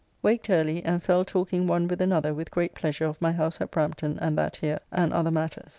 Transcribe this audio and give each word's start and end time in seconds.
Waked 0.23 0.49
early, 0.49 0.83
and 0.83 1.03
fell 1.03 1.23
talking 1.23 1.67
one 1.67 1.87
with 1.87 2.01
another 2.01 2.33
with 2.33 2.49
great 2.49 2.73
pleasure 2.73 3.05
of 3.05 3.21
my 3.21 3.33
house 3.33 3.61
at 3.61 3.69
Brampton 3.69 4.17
and 4.19 4.35
that 4.35 4.55
here, 4.55 4.79
and 4.91 5.13
other 5.13 5.29
matters. 5.29 5.69